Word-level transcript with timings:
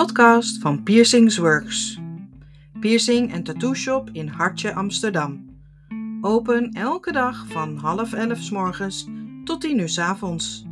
podcast 0.00 0.58
van 0.58 0.82
Piercings 0.82 1.36
Works. 1.36 1.98
Piercing 2.80 3.32
en 3.32 3.42
tattoo 3.42 3.74
shop 3.74 4.08
in 4.12 4.28
Hartje, 4.28 4.74
Amsterdam. 4.74 5.60
Open 6.20 6.72
elke 6.72 7.12
dag 7.12 7.46
van 7.46 7.76
half 7.76 8.12
elf 8.12 8.38
s 8.38 8.50
morgens 8.50 9.06
tot 9.44 9.60
tien 9.60 9.78
uur 9.78 9.88
s 9.88 9.98
avonds. 9.98 10.64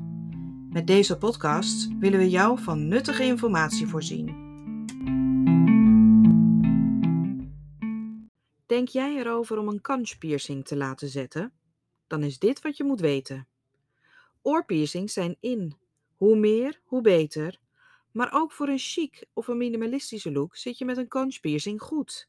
Met 0.71 0.87
deze 0.87 1.19
podcast 1.19 1.89
willen 1.99 2.19
we 2.19 2.31
jou 2.31 2.59
van 2.59 2.89
nuttige 2.89 3.25
informatie 3.25 3.87
voorzien. 3.87 4.27
Denk 8.67 8.89
jij 8.89 9.17
erover 9.17 9.59
om 9.59 9.69
een 9.69 9.81
kanspiercing 9.81 10.65
te 10.67 10.77
laten 10.77 11.09
zetten? 11.09 11.53
Dan 12.07 12.23
is 12.23 12.39
dit 12.39 12.61
wat 12.61 12.77
je 12.77 12.85
moet 12.85 13.01
weten. 13.01 13.47
Oorpiercings 14.43 15.13
zijn 15.13 15.37
in. 15.41 15.75
Hoe 16.17 16.37
meer, 16.37 16.81
hoe 16.85 17.01
beter 17.01 17.59
maar 18.19 18.33
ook 18.33 18.53
voor 18.53 18.69
een 18.69 18.79
chic 18.79 19.27
of 19.33 19.49
een 19.49 19.57
minimalistische 19.57 20.33
look 20.33 20.57
zit 20.57 20.79
je 20.79 20.85
met 20.85 20.97
een 20.97 21.09
conch 21.09 21.41
piercing 21.41 21.83
goed. 21.83 22.29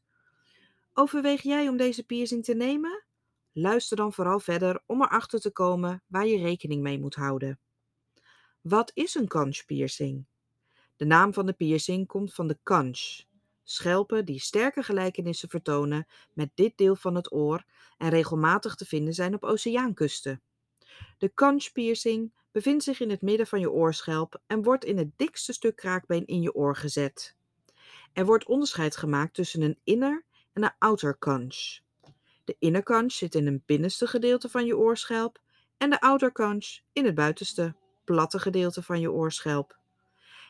Overweeg 0.92 1.42
jij 1.42 1.68
om 1.68 1.76
deze 1.76 2.02
piercing 2.04 2.44
te 2.44 2.54
nemen? 2.54 3.04
Luister 3.52 3.96
dan 3.96 4.12
vooral 4.12 4.40
verder 4.40 4.82
om 4.86 5.02
erachter 5.02 5.40
te 5.40 5.50
komen 5.50 6.02
waar 6.06 6.26
je 6.26 6.42
rekening 6.42 6.82
mee 6.82 6.98
moet 6.98 7.14
houden. 7.14 7.58
Wat 8.60 8.90
is 8.94 9.14
een 9.14 9.28
conch 9.28 9.64
piercing? 9.66 10.24
De 10.96 11.04
naam 11.04 11.32
van 11.34 11.46
de 11.46 11.52
piercing 11.52 12.06
komt 12.06 12.34
van 12.34 12.46
de 12.46 12.58
conch, 12.62 13.22
schelpen 13.62 14.24
die 14.24 14.40
sterke 14.40 14.82
gelijkenissen 14.82 15.48
vertonen 15.48 16.06
met 16.32 16.50
dit 16.54 16.72
deel 16.76 16.96
van 16.96 17.14
het 17.14 17.32
oor 17.32 17.64
en 17.98 18.08
regelmatig 18.08 18.74
te 18.74 18.84
vinden 18.84 19.14
zijn 19.14 19.34
op 19.34 19.44
oceaankusten. 19.44 20.42
De 21.20 21.34
conch 21.34 21.72
piercing 21.72 22.32
bevindt 22.52 22.84
zich 22.84 23.00
in 23.00 23.10
het 23.10 23.22
midden 23.22 23.46
van 23.46 23.60
je 23.60 23.70
oorschelp 23.70 24.40
en 24.46 24.62
wordt 24.62 24.84
in 24.84 24.98
het 24.98 25.18
dikste 25.18 25.52
stuk 25.52 25.76
kraakbeen 25.76 26.26
in 26.26 26.42
je 26.42 26.54
oor 26.54 26.76
gezet. 26.76 27.36
Er 28.12 28.24
wordt 28.24 28.46
onderscheid 28.46 28.96
gemaakt 28.96 29.34
tussen 29.34 29.62
een 29.62 29.78
inner 29.84 30.24
en 30.52 30.62
een 30.62 30.72
outer 30.78 31.18
conch. 31.18 31.78
De 32.44 32.56
inner 32.58 32.82
conch 32.82 33.12
zit 33.12 33.34
in 33.34 33.46
het 33.46 33.66
binnenste 33.66 34.06
gedeelte 34.06 34.48
van 34.48 34.66
je 34.66 34.76
oorschelp 34.76 35.40
en 35.76 35.90
de 35.90 36.00
outer 36.00 36.32
conch 36.32 36.78
in 36.92 37.04
het 37.04 37.14
buitenste, 37.14 37.74
platte 38.04 38.38
gedeelte 38.38 38.82
van 38.82 39.00
je 39.00 39.12
oorschelp. 39.12 39.78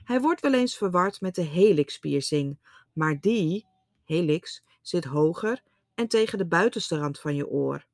Hij 0.05 0.21
wordt 0.21 0.41
wel 0.41 0.55
eens 0.55 0.77
verward 0.77 1.21
met 1.21 1.35
de 1.35 1.43
helix 1.43 1.99
piercing, 1.99 2.59
maar 2.93 3.21
die, 3.21 3.67
helix, 4.05 4.65
zit 4.83 5.05
hoger 5.05 5.63
en 5.95 6.09
tegen 6.09 6.39
de 6.39 6.47
buitenste 6.47 6.99
rand 6.99 7.21
van 7.21 7.35
je 7.35 7.49
oor. 7.49 7.87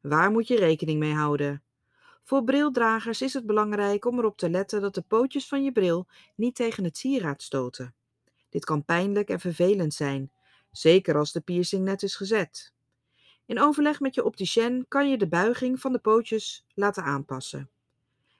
Waar 0.00 0.30
moet 0.30 0.48
je 0.48 0.56
rekening 0.56 0.98
mee 0.98 1.14
houden? 1.14 1.60
Voor 2.26 2.44
brildragers 2.44 3.22
is 3.22 3.34
het 3.34 3.46
belangrijk 3.46 4.04
om 4.04 4.18
erop 4.18 4.36
te 4.36 4.50
letten 4.50 4.80
dat 4.80 4.94
de 4.94 5.02
pootjes 5.02 5.48
van 5.48 5.64
je 5.64 5.72
bril 5.72 6.06
niet 6.36 6.54
tegen 6.54 6.84
het 6.84 6.96
sieraad 6.96 7.42
stoten. 7.42 7.94
Dit 8.48 8.64
kan 8.64 8.84
pijnlijk 8.84 9.28
en 9.28 9.40
vervelend 9.40 9.94
zijn, 9.94 10.32
zeker 10.70 11.16
als 11.16 11.32
de 11.32 11.40
piercing 11.40 11.84
net 11.84 12.02
is 12.02 12.16
gezet. 12.16 12.72
In 13.44 13.60
overleg 13.60 14.00
met 14.00 14.14
je 14.14 14.24
opticien 14.24 14.84
kan 14.88 15.10
je 15.10 15.18
de 15.18 15.28
buiging 15.28 15.80
van 15.80 15.92
de 15.92 15.98
pootjes 15.98 16.66
laten 16.74 17.02
aanpassen. 17.02 17.70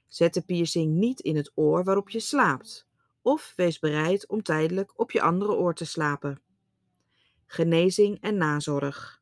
Zet 0.07 0.35
de 0.35 0.43
piercing 0.43 0.95
niet 0.95 1.21
in 1.21 1.37
het 1.37 1.53
oor 1.55 1.85
waarop 1.85 2.11
je 2.11 2.21
slaapt, 2.21 2.87
of 3.23 3.53
wees 3.57 3.79
bereid 3.79 4.29
om 4.29 4.43
tijdelijk 4.43 4.93
op 5.01 5.11
je 5.11 5.21
andere 5.21 5.53
oor 5.53 5.75
te 5.75 5.87
slapen. 5.87 6.41
Genezing 7.47 8.21
en 8.21 8.37
nazorg. 8.37 9.16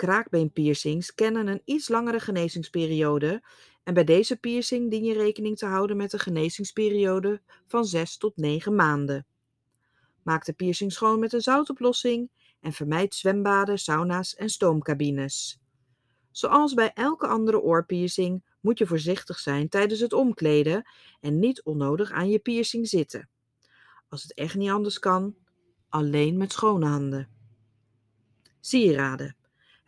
Kraakbeenpiercings 0.00 1.14
kennen 1.14 1.46
een 1.46 1.62
iets 1.64 1.88
langere 1.88 2.20
genezingsperiode 2.20 3.42
en 3.82 3.94
bij 3.94 4.04
deze 4.04 4.36
piercing 4.36 4.90
dien 4.90 5.04
je 5.04 5.12
rekening 5.12 5.58
te 5.58 5.66
houden 5.66 5.96
met 5.96 6.12
een 6.12 6.18
genezingsperiode 6.18 7.40
van 7.66 7.84
6 7.84 8.16
tot 8.16 8.36
9 8.36 8.74
maanden. 8.74 9.26
Maak 10.22 10.44
de 10.44 10.52
piercing 10.52 10.92
schoon 10.92 11.18
met 11.18 11.32
een 11.32 11.40
zoutoplossing 11.40 12.30
en 12.60 12.72
vermijd 12.72 13.14
zwembaden, 13.14 13.78
sauna's 13.78 14.34
en 14.34 14.48
stoomcabines. 14.48 15.60
Zoals 16.30 16.74
bij 16.74 16.92
elke 16.92 17.26
andere 17.26 17.60
oorpiercing 17.60 18.44
moet 18.60 18.78
je 18.78 18.86
voorzichtig 18.86 19.38
zijn 19.38 19.68
tijdens 19.68 20.00
het 20.00 20.12
omkleden 20.12 20.88
en 21.20 21.38
niet 21.38 21.62
onnodig 21.62 22.10
aan 22.10 22.28
je 22.28 22.38
piercing 22.38 22.88
zitten. 22.88 23.28
Als 24.08 24.22
het 24.22 24.34
echt 24.34 24.54
niet 24.54 24.70
anders 24.70 24.98
kan, 24.98 25.34
alleen 25.88 26.36
met 26.36 26.52
schone 26.52 26.86
handen. 26.86 27.28
Sieraden. 28.60 29.38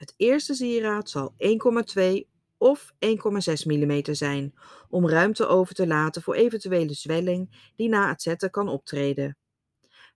Het 0.03 0.15
eerste 0.17 0.55
sieraad 0.55 1.11
zal 1.11 1.35
1,2 1.39 2.29
of 2.59 2.93
1,6 2.93 3.13
mm 3.65 4.15
zijn, 4.15 4.55
om 4.89 5.09
ruimte 5.09 5.47
over 5.47 5.75
te 5.75 5.87
laten 5.87 6.23
voor 6.23 6.35
eventuele 6.35 6.93
zwelling 6.93 7.71
die 7.77 7.89
na 7.89 8.09
het 8.09 8.23
zetten 8.23 8.51
kan 8.51 8.69
optreden. 8.69 9.37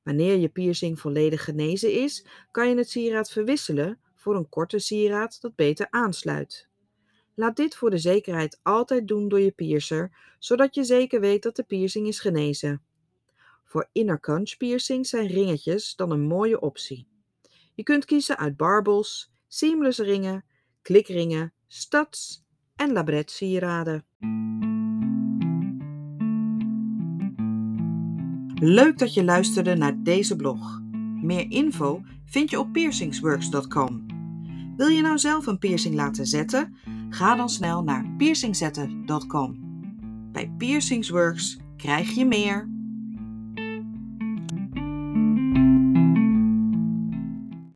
Wanneer 0.03 0.37
je 0.37 0.49
piercing 0.49 1.01
volledig 1.01 1.45
genezen 1.45 1.93
is, 1.93 2.27
kan 2.51 2.69
je 2.69 2.77
het 2.77 2.91
sieraad 2.91 3.31
verwisselen 3.31 4.01
voor 4.15 4.37
een 4.37 4.49
korte 4.49 4.79
sieraad 4.79 5.41
dat 5.41 5.55
beter 5.55 5.87
aansluit. 5.91 6.69
Laat 7.35 7.57
dit 7.57 7.75
voor 7.75 7.91
de 7.91 7.99
zekerheid 7.99 8.61
altijd 8.63 9.09
doen 9.09 9.29
door 9.29 9.41
je 9.41 9.51
piercer, 9.51 10.35
zodat 10.39 10.75
je 10.75 10.85
zeker 10.85 11.21
weet 11.21 11.43
dat 11.43 11.57
de 11.57 11.65
piercing 11.65 12.07
is 12.07 12.21
genezen. 12.21 12.83
Voor 13.65 13.89
inner 13.93 14.21
conch 14.21 14.57
piercings 14.57 15.11
zijn 15.11 15.27
ringetjes 15.27 15.95
dan 15.97 16.11
een 16.11 16.27
mooie 16.27 16.61
optie. 16.61 17.09
Je 17.75 17.83
kunt 17.83 18.05
kiezen 18.05 18.39
uit 18.39 18.57
barbels, 18.57 19.35
seamless 19.49 19.99
ringen, 19.99 20.45
klikringen, 20.83 21.53
stads- 21.67 22.45
en 22.77 22.93
labret 22.93 23.31
sieraden. 23.31 24.05
Leuk 28.61 28.99
dat 28.99 29.15
je 29.15 29.25
luisterde 29.25 29.75
naar 29.75 30.03
deze 30.03 30.37
blog. 30.37 30.81
Meer 31.23 31.51
info 31.51 32.03
vind 32.25 32.51
je 32.51 32.59
op 32.59 32.73
piercingsworks.com. 32.73 34.07
Wil 34.77 34.89
je 34.89 35.03
nou 35.03 35.19
zelf 35.19 35.47
een 35.47 35.59
piercing 35.59 35.95
laten 35.95 36.27
zetten? 36.27 36.77
Ga 37.11 37.35
dan 37.35 37.49
snel 37.49 37.83
naar 37.83 38.15
piercingzetten.com. 38.17 39.65
Bij 40.33 40.55
Piercingsworks 40.59 41.59
krijg 41.77 42.15
je 42.15 42.25
meer. 42.25 42.76